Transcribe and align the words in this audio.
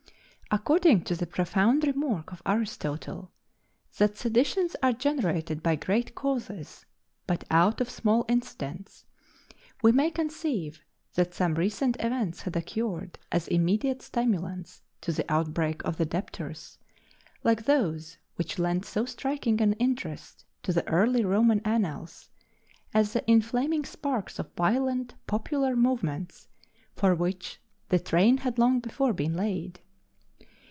According 0.53 1.03
to 1.05 1.15
the 1.15 1.25
profound 1.27 1.85
remark 1.87 2.33
of 2.33 2.41
Aristotle 2.45 3.31
that 3.97 4.17
seditions 4.17 4.75
are 4.83 4.91
generated 4.91 5.63
by 5.63 5.77
great 5.77 6.13
causes 6.13 6.85
but 7.25 7.45
out 7.49 7.79
of 7.79 7.89
small 7.89 8.25
incidents 8.27 9.05
we 9.81 9.93
may 9.93 10.11
conceive 10.11 10.81
that 11.13 11.33
some 11.33 11.55
recent 11.55 11.95
events 12.01 12.41
had 12.41 12.57
occurred 12.57 13.17
as 13.31 13.47
immediate 13.47 14.01
stimulants 14.01 14.81
to 14.99 15.13
the 15.13 15.23
outbreak 15.31 15.81
of 15.85 15.95
the 15.95 16.05
debtors, 16.05 16.77
like 17.45 17.63
those 17.63 18.17
which 18.35 18.59
lent 18.59 18.83
so 18.83 19.05
striking 19.05 19.61
an 19.61 19.71
interest 19.75 20.43
to 20.63 20.73
the 20.73 20.85
early 20.89 21.23
Roman 21.23 21.61
annals, 21.61 22.29
as 22.93 23.13
the 23.13 23.23
inflaming 23.25 23.85
sparks 23.85 24.37
of 24.37 24.53
violent 24.57 25.13
popular 25.27 25.77
movements 25.77 26.49
for 26.93 27.15
which 27.15 27.61
the 27.87 27.99
train 27.99 28.39
had 28.39 28.59
long 28.59 28.81
before 28.81 29.13
been 29.13 29.33
laid. 29.35 29.79